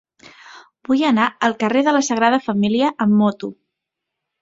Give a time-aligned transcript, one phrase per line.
[0.89, 3.55] Vull anar al carrer de la Sagrada Família amb moto.